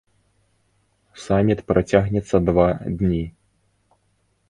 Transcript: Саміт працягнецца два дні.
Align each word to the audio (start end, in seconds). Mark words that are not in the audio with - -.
Саміт 1.27 1.59
працягнецца 1.73 2.35
два 2.51 2.67
дні. 2.97 3.25